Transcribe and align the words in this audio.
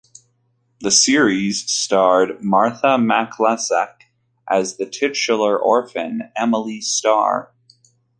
The 0.79 0.89
series 0.89 1.69
starred 1.69 2.43
Martha 2.43 2.97
MacIsaac 2.97 4.05
as 4.49 4.77
the 4.77 4.87
titular 4.87 5.55
orphan 5.59 6.31
Emily 6.35 6.81
Starr. 6.81 7.53